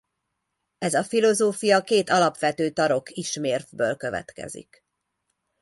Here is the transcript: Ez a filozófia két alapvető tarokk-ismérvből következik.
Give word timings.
Ez 0.77 0.93
a 0.93 1.03
filozófia 1.03 1.81
két 1.83 2.09
alapvető 2.09 2.69
tarokk-ismérvből 2.69 3.95
következik. 3.97 4.83